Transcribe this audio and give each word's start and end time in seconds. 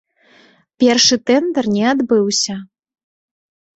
Першы 0.83 1.15
тэндэр 1.29 1.65
не 1.75 1.85
адбыўся. 1.93 2.55